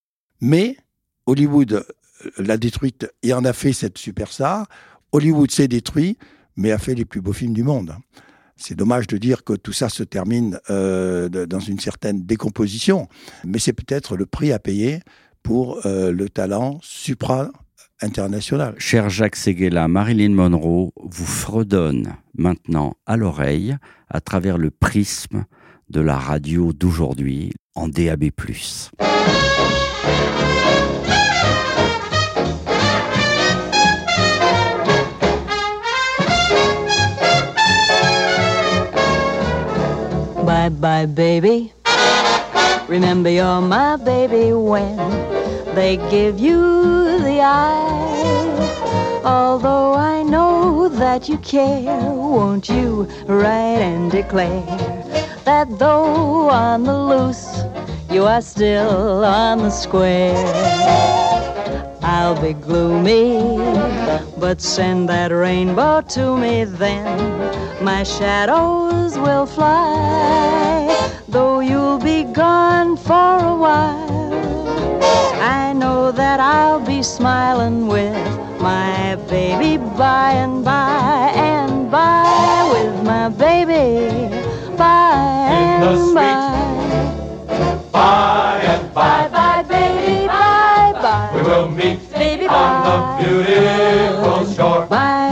[0.43, 0.77] Mais
[1.25, 1.87] Hollywood
[2.37, 4.67] l'a détruite et en a fait cette superstar.
[5.13, 6.19] Hollywood s'est détruit,
[6.57, 7.95] mais a fait les plus beaux films du monde.
[8.57, 13.09] C'est dommage de dire que tout ça se termine dans une certaine décomposition,
[13.45, 15.01] mais c'est peut-être le prix à payer
[15.45, 18.75] pour euh, le talent supra-international.
[18.79, 23.77] Cher Jacques Seguela, Marilyn Monroe vous fredonne maintenant à l'oreille
[24.09, 25.45] à travers le prisme
[25.91, 28.31] de la radio d'aujourd'hui en DAB+.
[40.45, 41.73] Bye bye, baby.
[42.89, 44.97] Remember, you're my baby when
[45.75, 49.21] they give you the eye.
[49.25, 54.63] Although I know that you care, won't you write and declare
[55.45, 57.63] that though on the loose,
[58.11, 60.37] you are still on the square?
[62.03, 63.57] I'll be gloomy,
[64.39, 67.83] but send that rainbow to me then.
[67.83, 71.04] My shadows will fly,
[71.35, 74.33] though you'll be gone for a while.
[75.43, 83.03] I know that I'll be smiling with my baby by and by and by with
[83.05, 84.31] my baby
[84.77, 86.15] by In the and street.
[86.15, 87.91] by.
[87.93, 91.31] By and Bye by, bye, baby, bye bye.
[91.35, 93.19] we will meet Baby, on bye.
[93.19, 94.87] the beautiful shore.
[94.87, 94.89] Bye.
[94.89, 95.24] Bye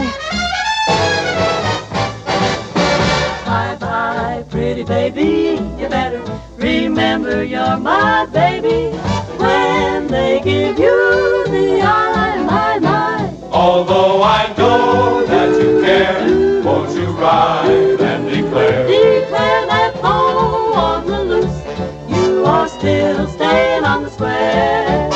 [7.42, 8.96] you're my baby.
[9.38, 13.34] When they give you the eye, my, my.
[13.50, 18.86] Although I know that you care, won't you ride and declare?
[18.86, 21.60] Declare that though on the loose,
[22.08, 25.10] you are still staying on the square.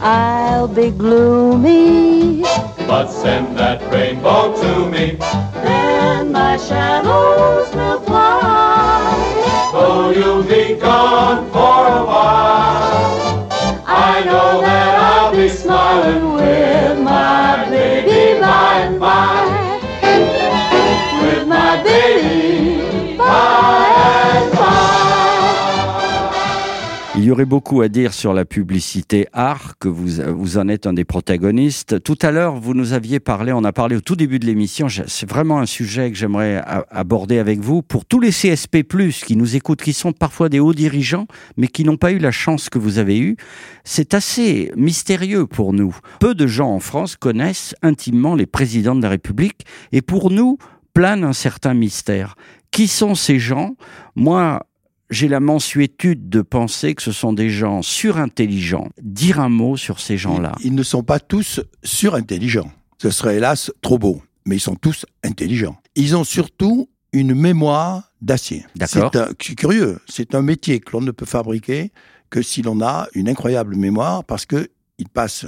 [0.00, 2.42] I'll be gloomy,
[2.86, 5.16] But send that rainbow to me,
[5.64, 9.70] then my shadows will fly.
[9.72, 10.42] though you'll
[16.54, 17.63] with my
[27.34, 31.04] aurait beaucoup à dire sur la publicité art, que vous, vous en êtes un des
[31.04, 32.00] protagonistes.
[32.00, 34.86] Tout à l'heure, vous nous aviez parlé, on a parlé au tout début de l'émission,
[34.88, 37.82] c'est vraiment un sujet que j'aimerais aborder avec vous.
[37.82, 38.84] Pour tous les CSP+,
[39.26, 42.30] qui nous écoutent, qui sont parfois des hauts dirigeants, mais qui n'ont pas eu la
[42.30, 43.36] chance que vous avez eue,
[43.82, 45.96] c'est assez mystérieux pour nous.
[46.20, 50.56] Peu de gens en France connaissent intimement les présidents de la République, et pour nous,
[50.92, 52.36] plane un certain mystère.
[52.70, 53.74] Qui sont ces gens?
[54.14, 54.60] Moi,
[55.14, 58.88] j'ai la mensuétude de penser que ce sont des gens surintelligents.
[59.00, 60.52] Dire un mot sur ces gens-là.
[60.60, 62.70] Ils, ils ne sont pas tous surintelligents.
[63.00, 65.76] Ce serait hélas trop beau, mais ils sont tous intelligents.
[65.94, 68.66] Ils ont surtout une mémoire d'acier.
[68.74, 69.12] D'accord.
[69.40, 70.00] C'est curieux.
[70.08, 71.92] C'est un métier que l'on ne peut fabriquer
[72.28, 75.46] que si l'on a une incroyable mémoire parce que ils passent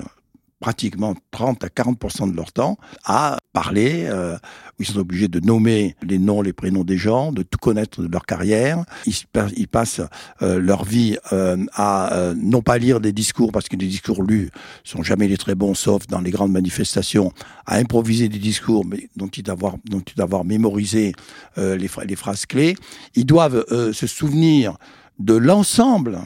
[0.61, 4.37] pratiquement 30 à 40 de leur temps à parler, euh,
[4.79, 8.09] ils sont obligés de nommer les noms, les prénoms des gens, de tout connaître de
[8.11, 8.85] leur carrière.
[9.07, 10.01] Ils, pa- ils passent
[10.42, 14.51] euh, leur vie euh, à non pas lire des discours, parce que les discours lus
[14.85, 17.33] sont jamais les très bons, sauf dans les grandes manifestations,
[17.66, 21.12] à improviser des discours mais dont ils doivent avoir, dont ils doivent avoir mémorisé
[21.57, 22.77] les, les phrases clés.
[23.14, 24.77] Ils doivent se souvenir
[25.19, 26.19] de l'ensemble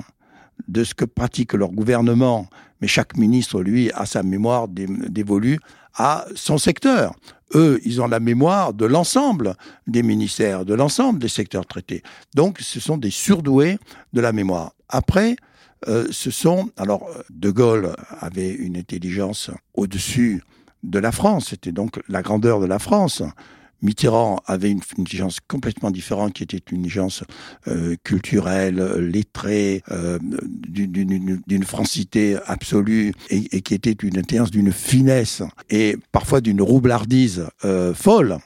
[0.68, 2.48] de ce que pratique leur gouvernement,
[2.80, 5.58] mais chaque ministre, lui, a sa mémoire dé- dévolue
[5.94, 7.14] à son secteur.
[7.54, 9.54] Eux, ils ont la mémoire de l'ensemble
[9.86, 12.02] des ministères, de l'ensemble des secteurs traités.
[12.34, 13.78] Donc, ce sont des surdoués
[14.12, 14.72] de la mémoire.
[14.88, 15.36] Après,
[15.88, 16.70] euh, ce sont...
[16.76, 20.42] Alors, De Gaulle avait une intelligence au-dessus
[20.82, 23.22] de la France, c'était donc la grandeur de la France.
[23.82, 27.24] Mitterrand avait une, intelligence complètement différente, qui était une intelligence
[27.68, 35.96] euh, culturelle, lettrée, euh, d'une- francité absolue, et, qui était une intelligence d'une finesse et
[36.12, 38.38] parfois d'une roublardise euh, folle.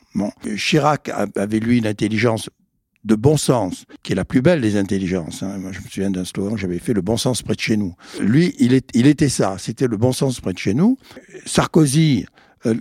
[0.57, 2.51] Chirac avait lui une intelligence
[3.05, 5.42] de bon sens, qui est la plus belle des intelligences.
[5.42, 5.59] hein.
[5.59, 7.94] Moi, je me souviens d'un slogan j'avais fait, le bon sens près de chez nous.
[8.20, 10.97] Lui, il, était ça, c'était le bon sens près de chez nous.
[11.44, 12.27] Sarkozy,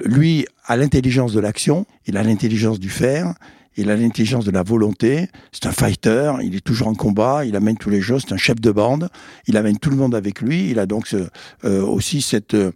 [0.06, 3.34] lui, a l'intelligence de l'action, il a l'intelligence du faire,
[3.76, 7.56] il a l'intelligence de la volonté, c'est un fighter, il est toujours en combat, il
[7.56, 9.10] amène tous les jours, c'est un chef de bande,
[9.48, 11.28] il amène tout le monde avec lui, il a donc ce-
[11.66, 12.72] euh, aussi cette, euh,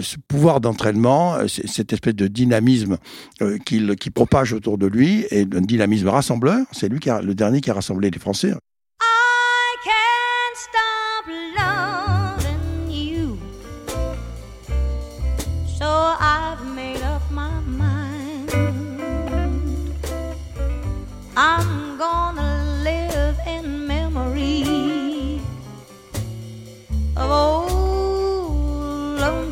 [0.00, 2.96] ce pouvoir d'entraînement, euh, cette espèce de dynamisme
[3.42, 7.20] euh, qu'il qui propage autour de lui, et un dynamisme rassembleur, c'est lui qui a,
[7.20, 8.54] le dernier qui a rassemblé les Français.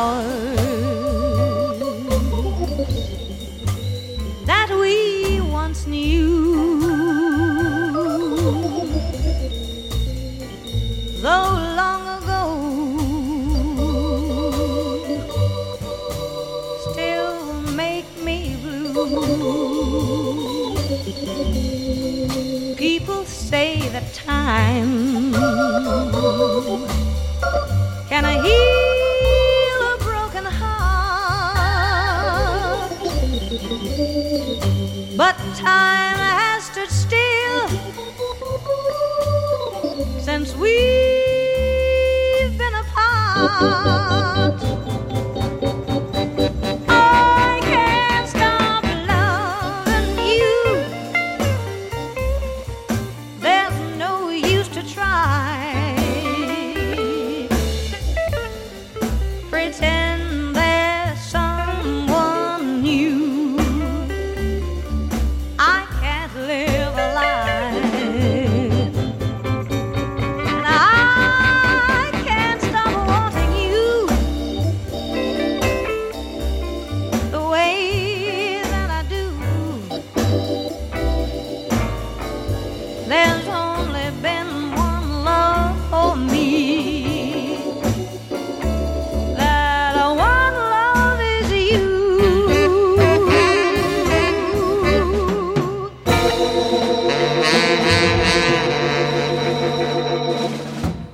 [0.00, 0.59] out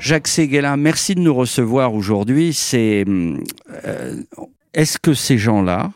[0.07, 2.54] Jacques Séguéla, merci de nous recevoir aujourd'hui.
[2.54, 3.42] C'est, hum,
[3.84, 4.22] euh,
[4.72, 5.90] est-ce que ces gens-là,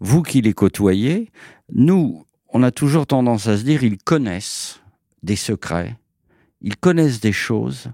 [0.00, 1.30] vous qui les côtoyez,
[1.72, 4.80] nous, on a toujours tendance à se dire, ils connaissent
[5.22, 5.96] des secrets,
[6.62, 7.92] ils connaissent des choses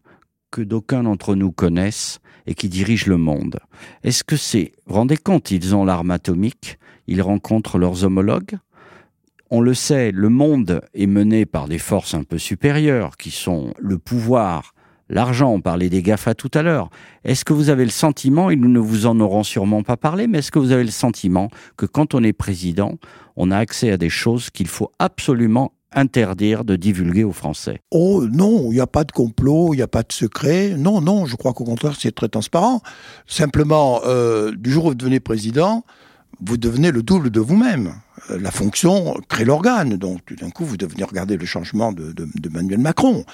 [0.50, 3.60] que d'aucuns d'entre nous connaissent et qui dirigent le monde.
[4.02, 8.56] Est-ce que c'est, rendez compte, ils ont l'arme atomique, ils rencontrent leurs homologues,
[9.50, 13.74] on le sait, le monde est mené par des forces un peu supérieures qui sont
[13.78, 14.72] le pouvoir,
[15.10, 15.52] l'argent.
[15.52, 16.88] On parlait des GAFA tout à l'heure.
[17.24, 20.26] Est-ce que vous avez le sentiment, et nous ne vous en aurons sûrement pas parlé,
[20.26, 22.94] mais est-ce que vous avez le sentiment que quand on est président,
[23.36, 27.80] on a accès à des choses qu'il faut absolument interdire de divulguer aux Français?
[27.90, 30.74] Oh non, il n'y a pas de complot, il n'y a pas de secret.
[30.76, 32.80] Non, non, je crois qu'au contraire, c'est très transparent.
[33.26, 35.84] Simplement, euh, du jour où vous devenez président,
[36.44, 37.94] vous devenez le double de vous-même.
[38.30, 39.96] Euh, La fonction crée l'organe.
[39.96, 43.24] Donc, tout d'un coup, vous devenez regarder le changement de, de, de Emmanuel Macron,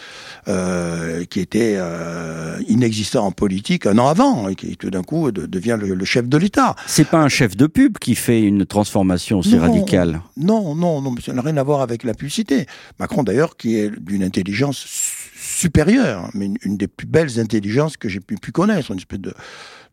[0.48, 5.30] euh, qui était euh, inexistant en politique un an avant, et qui tout d'un coup
[5.32, 6.74] de- devient le, le chef de l'État.
[6.86, 9.62] C'est pas un chef de pub qui fait une transformation aussi Non.
[9.62, 10.20] radicale.
[10.36, 12.66] Non, non, non, mais ça n'a rien à voir avec la publicité.
[12.98, 17.96] Macron, d'ailleurs, qui est d'une intelligence su- supérieure, mais une, une des plus belles intelligences
[17.96, 19.32] que j'ai pu, pu connaître, une espèce de,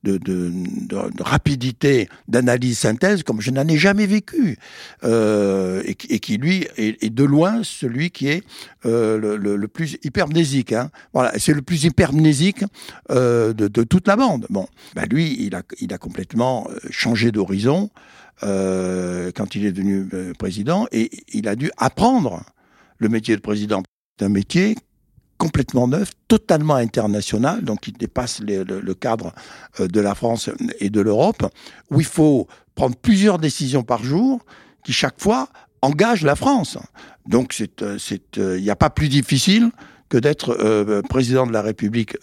[0.04, 0.51] de, de,
[0.88, 4.58] de- rapidité d'analyse synthèse comme je n'en ai jamais vécu,
[5.04, 8.43] euh, et, qui- et qui lui est, est de loin celui qui est
[8.86, 10.74] euh, le, le- le plus hypermnésique.
[10.74, 10.89] Hein.
[11.14, 12.64] Voilà, c'est le plus hypermnésique
[13.12, 14.45] euh, de, de toute la bande.
[14.49, 17.89] Bon, bah lui, il a, il a complètement euh, changé d'horizon
[18.43, 22.43] euh, quand il est devenu euh, président, et il a dû apprendre
[22.97, 23.84] le métier de président.
[24.20, 24.76] C'est un métier
[25.38, 29.34] complètement neuf, totalement international, donc il dépasse le, cadre
[29.79, 31.45] euh, de la France et de l'Europe,
[31.91, 34.39] où il faut prendre plusieurs décisions par jour
[34.84, 35.49] qui chaque fois
[35.81, 36.77] engagent la France.
[37.27, 37.97] Donc euh,
[38.38, 39.69] euh, il n'y a pas plus difficile
[40.09, 42.15] que d'être président de la République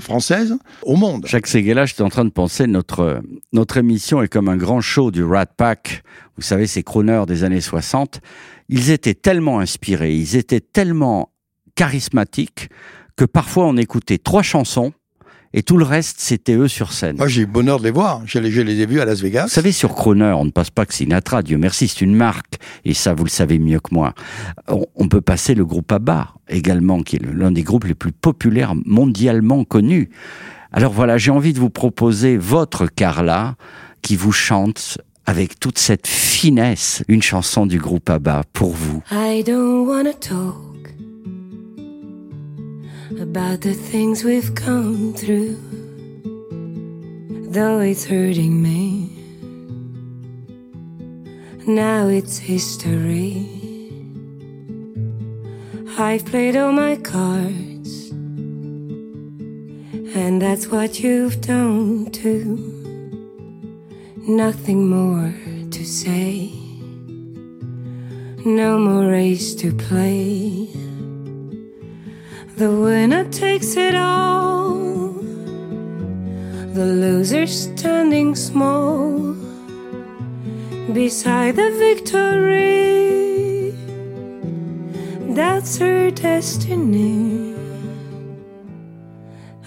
[0.00, 1.26] française au monde.
[1.28, 5.12] Jacques Séguéla, j'étais en train de penser, notre, notre émission est comme un grand show
[5.12, 6.02] du Rat Pack.
[6.36, 8.20] Vous savez, ces crooners des années 60.
[8.68, 11.30] Ils étaient tellement inspirés, ils étaient tellement
[11.76, 12.68] charismatiques
[13.16, 14.92] que parfois on écoutait trois chansons
[15.52, 17.16] et tout le reste, c'était eux sur scène.
[17.16, 19.04] Moi j'ai eu le bonheur de les voir, je les, je les ai vus à
[19.06, 19.44] Las Vegas.
[19.44, 22.56] Vous savez, sur Croner, on ne passe pas que Sinatra, Dieu merci, c'est une marque,
[22.84, 24.12] et ça, vous le savez mieux que moi.
[24.68, 28.12] On, on peut passer le groupe ABBA, également, qui est l'un des groupes les plus
[28.12, 30.10] populaires mondialement connus.
[30.72, 33.54] Alors voilà, j'ai envie de vous proposer votre Carla,
[34.02, 39.02] qui vous chante avec toute cette finesse, une chanson du groupe ABBA, pour vous.
[39.10, 40.75] I don't wanna talk
[43.20, 45.56] about the things we've come through,
[47.50, 49.10] though it's hurting me.
[51.66, 53.48] Now it's history.
[55.98, 58.10] I've played all my cards,
[60.14, 62.56] and that's what you've done too.
[64.28, 65.32] Nothing more
[65.70, 66.52] to say.
[68.44, 70.68] No more race to play.
[72.56, 75.12] The winner takes it all.
[76.72, 79.34] The loser standing small
[80.94, 83.72] beside the victory.
[85.34, 87.54] That's her destiny.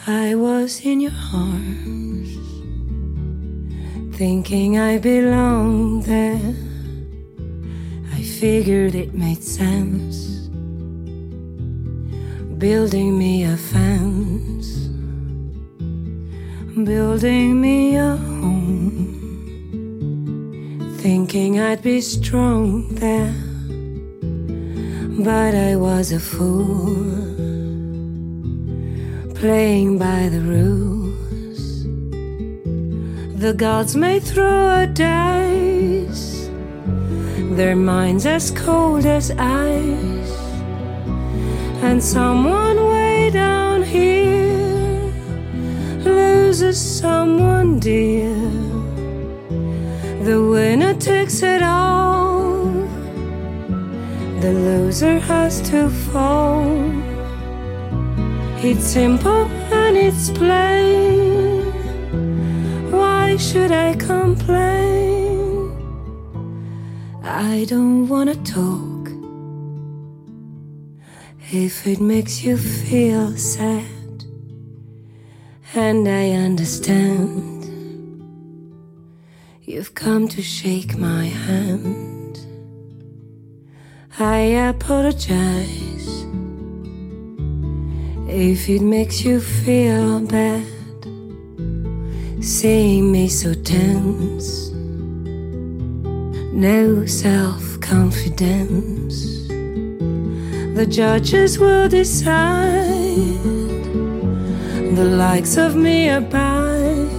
[0.08, 2.32] I was in your arms,
[4.18, 6.56] thinking I belonged there.
[8.16, 10.39] I figured it made sense
[12.60, 14.90] building me a fence,
[16.84, 19.16] building me a home,
[20.98, 23.34] thinking I'd be strong there.
[25.24, 27.06] But I was a fool,
[29.36, 31.86] playing by the rules.
[33.40, 36.50] The gods may throw a dice,
[37.56, 40.19] their minds as cold as ice
[41.82, 45.12] and someone way down here
[46.04, 48.36] loses someone dear.
[50.24, 52.66] The winner takes it all,
[54.42, 56.68] the loser has to fall.
[58.62, 61.64] It's simple and it's plain.
[62.92, 65.72] Why should I complain?
[67.24, 68.89] I don't wanna talk
[71.52, 74.24] if it makes you feel sad,
[75.74, 77.66] and I understand.
[79.64, 82.40] You've come to shake my hand.
[84.20, 84.38] I
[84.70, 86.26] apologize
[88.28, 90.66] if it makes you feel bad,
[92.44, 94.70] seeing me so tense.
[96.54, 99.29] No self confidence
[100.80, 103.44] the judges will decide.
[104.96, 107.10] The likes of me abide.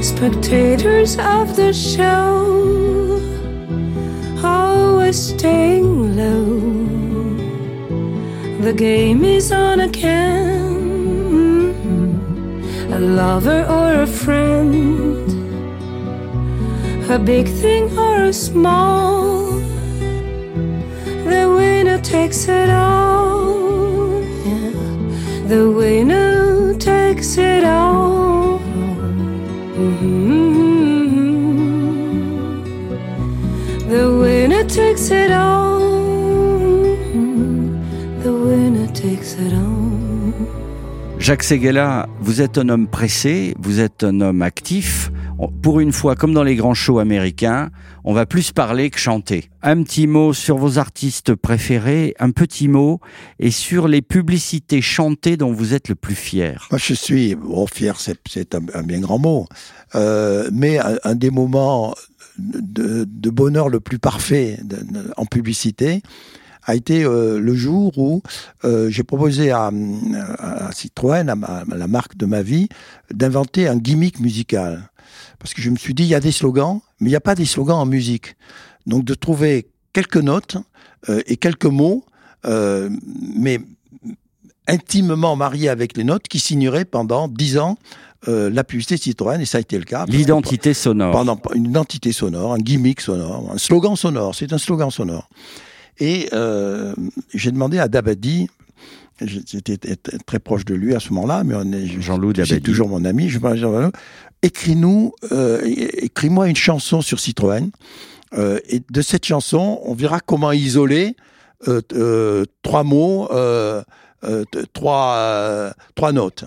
[0.00, 3.20] Spectators of the show,
[4.42, 6.44] always staying low.
[8.62, 10.64] The game is on again.
[12.92, 15.28] A lover or a friend,
[17.10, 19.43] a big thing or a small
[22.04, 24.22] takes it all.
[24.44, 25.48] Yeah.
[25.48, 28.60] The winner takes it all.
[29.78, 30.44] Mhm.
[33.88, 35.80] The winner takes it all.
[38.22, 39.92] The winner takes it all.
[41.18, 45.10] Jacques Seguela, vous êtes un homme pressé, vous êtes un homme actif.
[45.62, 47.70] Pour une fois, comme dans les grands shows américains,
[48.04, 49.50] on va plus parler que chanter.
[49.62, 53.00] Un petit mot sur vos artistes préférés, un petit mot,
[53.38, 56.68] et sur les publicités chantées dont vous êtes le plus fier.
[56.70, 59.46] Moi, je suis, bon, fier, c'est, un, bien grand mot,
[59.94, 61.94] euh, mais un, des moments
[62.38, 64.58] de, bonheur le plus parfait
[65.16, 66.02] en publicité
[66.66, 68.22] a été euh, le jour où
[68.64, 69.70] euh, j'ai proposé à,
[70.72, 72.68] Citroën, à la marque de ma vie,
[73.12, 74.90] d'inventer un gimmick musical.
[75.38, 77.20] Parce que je me suis dit, il y a des slogans, mais il n'y a
[77.20, 78.36] pas des slogans en musique.
[78.86, 80.58] Donc de trouver quelques notes
[81.08, 82.04] euh, et quelques mots,
[82.46, 82.90] euh,
[83.36, 83.60] mais
[84.66, 87.76] intimement mariés avec les notes qui signeraient pendant dix ans
[88.28, 90.06] euh, la publicité Citroën, et ça a été le cas.
[90.08, 91.12] L'identité sonore.
[91.12, 95.28] Pendant une identité sonore, un gimmick sonore, un slogan sonore, c'est un slogan sonore.
[95.98, 96.28] Et
[97.34, 98.48] j'ai demandé à Dabadi,
[99.20, 99.78] j'étais
[100.26, 103.28] très proche de lui à ce moment-là, mais on est, Jean-Loup c'est toujours mon ami,
[103.28, 103.92] je parle de Jean-Loup.
[104.44, 107.70] Écris-nous, euh, écris-moi une chanson sur Citroën,
[108.36, 111.16] euh, et de cette chanson, on verra comment isoler
[111.66, 113.28] euh, trois mots,
[114.74, 116.44] trois, trois notes.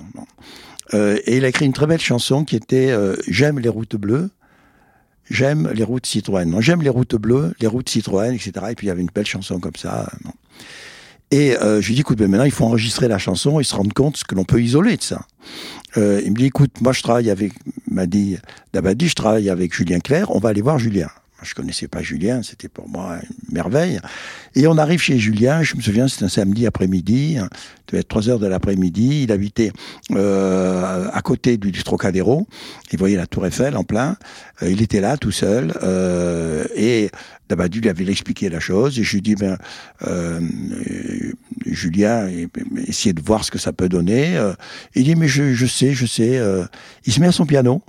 [0.94, 2.96] Et il a écrit une très belle chanson qui était
[3.28, 4.30] J'aime les routes bleues,
[5.30, 6.62] j'aime les routes Citroën.
[6.62, 8.52] J'aime les routes bleues, les routes Citroën, etc.
[8.70, 10.08] Et puis il y avait une belle chanson comme ça.
[11.32, 13.94] Et je lui dis, écoute, ben maintenant il faut enregistrer la chanson et se rendre
[13.94, 15.22] compte ce que l'on peut isoler de ça.
[15.98, 17.54] Euh, il me dit, écoute, moi je travaille avec,
[17.90, 18.38] m'a dit,
[18.74, 21.10] Dabadi, je travaille avec Julien Clerc, on va aller voir Julien.
[21.44, 24.00] Je connaissais pas Julien, c'était pour moi une merveille.
[24.56, 27.48] Et on arrive chez Julien, je me souviens, c'était un samedi après-midi, hein,
[27.88, 29.72] devait être 3 heures de l'après-midi, il habitait
[30.12, 32.48] euh, à côté du, Trocadéro,
[32.92, 34.18] il voyait la tour Eiffel en plein,
[34.64, 37.12] Euh, il était là tout seul, euh, et
[37.50, 39.58] Dabadi lui avait expliqué la chose, et je lui dis, ben,
[40.08, 40.42] euh,
[41.66, 42.28] Julien,
[42.88, 44.36] essayez de voir ce que ça peut donner.
[44.36, 44.54] Euh,
[44.96, 46.42] il dit, mais je, je sais, je sais.
[47.06, 47.84] il se met à son piano,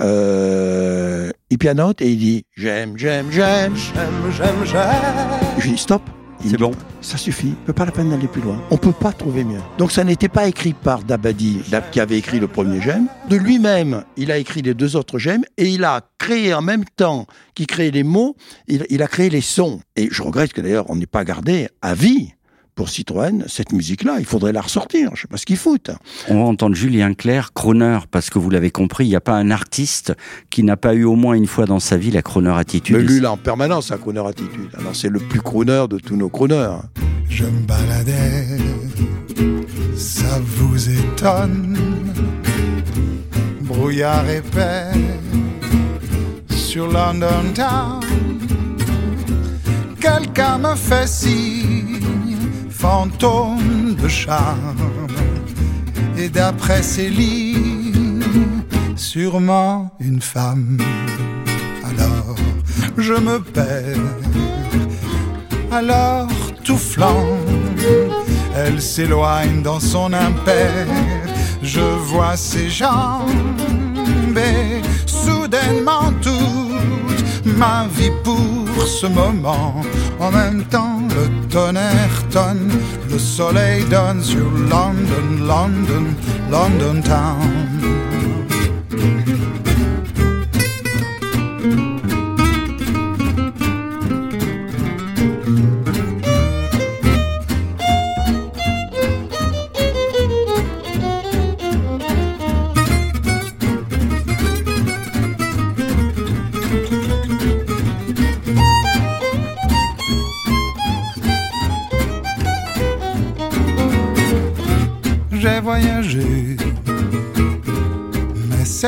[0.00, 5.58] euh, il pianote, et il dit, j'aime, j'aime, j'aime, J'aime, j'aime, j'aime.
[5.58, 6.02] je lui dis stop.
[6.44, 6.72] Il C'est bon.
[7.00, 7.54] Ça suffit.
[7.64, 8.60] Peut pas la peine d'aller plus loin.
[8.70, 9.60] On peut pas trouver mieux.
[9.78, 13.06] Donc ça n'était pas écrit par Dabadi, Dab- qui avait écrit le premier j'aime.
[13.30, 16.84] De lui-même, il a écrit les deux autres j'aime et il a créé en même
[16.96, 18.36] temps qu'il créait les mots,
[18.68, 19.80] il, il a créé les sons.
[19.96, 22.34] Et je regrette que d'ailleurs on n'ait pas gardé à vie
[22.74, 24.16] pour Citroën cette musique-là.
[24.18, 25.10] Il faudrait la ressortir.
[25.14, 25.90] Je sais pas ce qu'ils foutent.
[26.28, 29.34] On va entendre Julien Clerc, crooner, parce que vous l'avez compris, il n'y a pas
[29.34, 30.14] un artiste
[30.50, 32.96] qui n'a pas eu au moins une fois dans sa vie la crooner attitude.
[32.96, 34.70] Mais lui, là, en permanence, un crooner attitude.
[34.78, 36.78] Alors c'est le plus crooner de tous nos crooners.
[37.28, 38.58] Je me baladais,
[39.96, 41.78] ça vous étonne.
[43.62, 44.92] Brouillard épais
[46.48, 48.00] sur London Town.
[50.00, 51.98] Quelqu'un me fait signe,
[52.84, 54.84] fantôme de charme.
[56.18, 58.20] Et d'après ces lignes,
[58.94, 60.76] sûrement une femme.
[61.90, 62.36] Alors
[62.98, 64.10] je me perds
[65.72, 66.28] alors
[66.62, 67.54] tout flambe.
[68.54, 70.86] Elle s'éloigne dans son impair.
[71.62, 79.74] Je vois ses jambes et soudainement toute ma vie pour ce moment.
[80.20, 82.70] En même temps, le tonnerre tonne,
[83.10, 86.04] le soleil donne sur London, London,
[86.50, 87.94] London Town.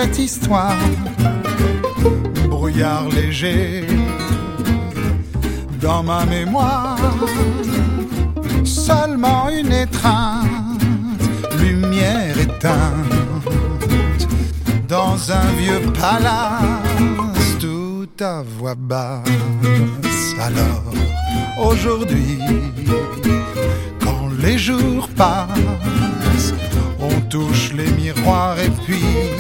[0.07, 0.76] Cette histoire,
[2.48, 3.84] brouillard léger,
[5.80, 6.98] dans ma mémoire,
[8.64, 10.46] seulement une étreinte,
[11.59, 14.28] lumière éteinte,
[14.88, 19.24] dans un vieux palace, tout à voix basse.
[20.40, 20.92] Alors,
[21.59, 22.38] aujourd'hui,
[24.00, 26.54] quand les jours passent,
[27.00, 29.36] on touche les miroirs et puis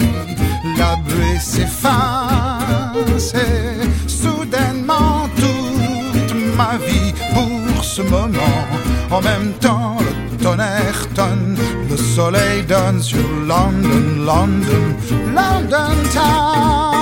[3.34, 8.64] et soudainement toute ma vie pour ce moment.
[9.10, 9.98] En même temps,
[10.32, 11.56] le tonnerre tonne,
[11.90, 14.86] le soleil donne sur London, London,
[15.34, 16.95] London Town.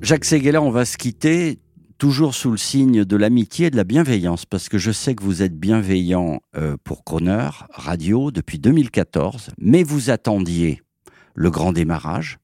[0.00, 1.58] Jacques Seguela, on va se quitter
[1.98, 5.22] toujours sous le signe de l'amitié et de la bienveillance, parce que je sais que
[5.22, 10.82] vous êtes bienveillant euh, pour Croner Radio depuis 2014, mais vous attendiez
[11.34, 12.38] le grand démarrage.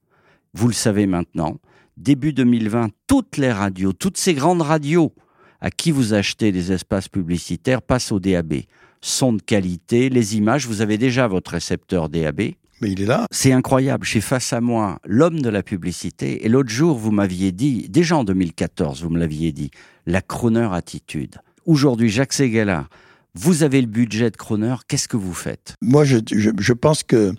[0.54, 1.56] Vous le savez maintenant.
[1.96, 5.12] Début 2020, toutes les radios, toutes ces grandes radios
[5.60, 8.54] à qui vous achetez des espaces publicitaires passent au DAB.
[9.02, 12.52] Son de qualité, les images, vous avez déjà votre récepteur DAB.
[12.80, 13.26] Mais il est là.
[13.30, 14.06] C'est incroyable.
[14.06, 16.44] J'ai face à moi l'homme de la publicité.
[16.46, 19.70] Et l'autre jour, vous m'aviez dit, déjà en 2014, vous me l'aviez dit,
[20.06, 21.36] la Croner attitude.
[21.66, 22.88] Aujourd'hui, Jacques Seguela,
[23.34, 24.74] vous avez le budget de Croner.
[24.88, 25.74] Qu'est-ce que vous faites?
[25.82, 27.34] Moi, je, je, je pense que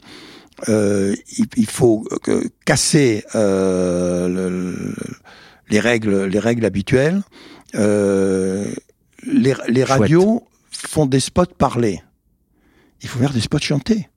[0.70, 2.08] euh, il, il faut
[2.66, 4.96] casser euh, le- le-
[5.70, 7.24] les règles, les règles habituelles.
[7.76, 8.72] Euh,
[9.26, 12.02] les, les radios font des spots parlés.
[13.02, 14.08] Il faut faire des spots chantés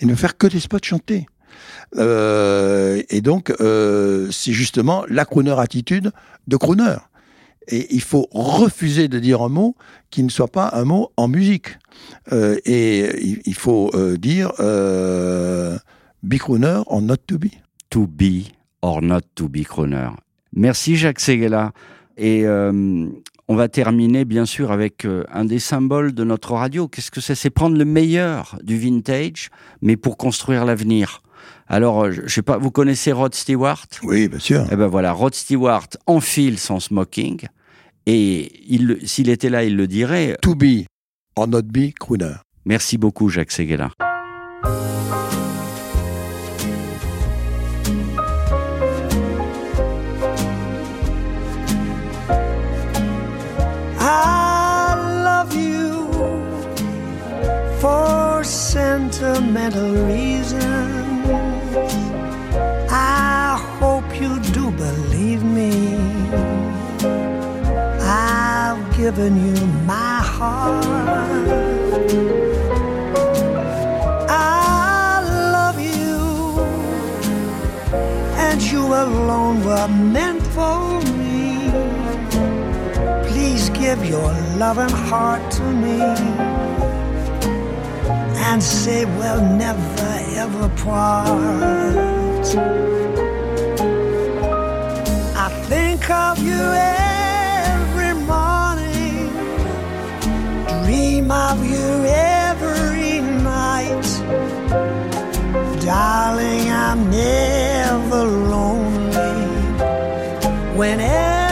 [0.00, 1.26] et ne faire que des spots chantés.
[1.96, 6.10] Euh, et donc, euh, c'est justement la crooner attitude
[6.46, 6.96] de crooner.
[7.68, 9.74] Et il faut refuser de dire un mot
[10.10, 11.78] qui ne soit pas un mot en musique.
[12.32, 15.78] Euh, et il, faut euh, dire euh,
[16.22, 17.48] be crooner or not to be.
[17.90, 18.50] To be
[18.84, 20.10] or not to be Croner.
[20.52, 21.72] Merci Jacques Seguela.
[22.16, 23.08] Et euh,
[23.48, 26.88] on va terminer bien sûr avec euh, un des symboles de notre radio.
[26.88, 27.34] Qu'est-ce que c'est?
[27.34, 29.50] C'est prendre le meilleur du vintage,
[29.82, 31.22] mais pour construire l'avenir.
[31.66, 33.86] Alors, euh, je sais pas, vous connaissez Rod Stewart?
[34.02, 34.66] Oui, bien sûr.
[34.70, 37.46] Eh ben voilà, Rod Stewart enfile son smoking
[38.06, 38.52] et
[39.04, 40.36] s'il était là, il le dirait.
[40.42, 40.84] To be
[41.36, 42.34] or not be crooner.
[42.64, 43.90] Merci beaucoup, Jacques Seguela.
[59.34, 61.26] Sentimental reasons.
[62.90, 65.96] I hope you do believe me.
[68.00, 70.86] I've given you my heart.
[74.30, 75.20] I
[75.56, 76.60] love you,
[78.46, 81.70] and you alone were meant for me.
[83.28, 84.30] Please give your
[84.62, 86.53] loving heart to me
[88.48, 92.46] and say we'll never ever part.
[95.44, 96.62] I think of you
[97.80, 99.30] every morning,
[100.84, 103.20] dream of you every
[103.52, 104.06] night.
[105.80, 108.22] Darling, I'm never
[108.54, 109.34] lonely
[110.78, 111.43] whenever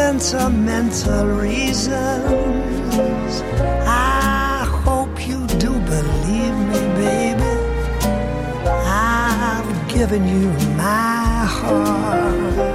[0.00, 1.92] sentimental reasons.
[3.86, 7.54] I hope you do believe me, baby.
[8.66, 12.69] I've given you my heart.